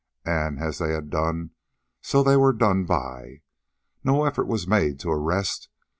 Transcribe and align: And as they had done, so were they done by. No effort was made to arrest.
And 0.25 0.57
as 0.59 0.79
they 0.79 0.93
had 0.93 1.11
done, 1.11 1.51
so 2.01 2.23
were 2.23 2.53
they 2.53 2.57
done 2.57 2.85
by. 2.85 3.41
No 4.03 4.25
effort 4.25 4.47
was 4.47 4.65
made 4.65 4.99
to 5.01 5.11
arrest. 5.11 5.69